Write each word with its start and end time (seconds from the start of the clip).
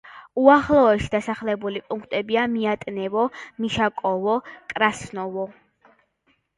უახლოესი 0.43 1.11
დასახლებული 1.15 1.83
პუნქტებია: 1.91 2.47
მიატნევო, 2.55 3.29
მიშაკოვო, 3.61 4.41
კრასნოვო. 4.75 5.51